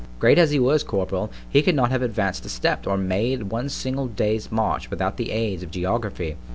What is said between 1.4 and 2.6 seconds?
he could not have advanced a